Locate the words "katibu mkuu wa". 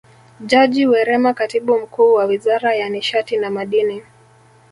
1.33-2.25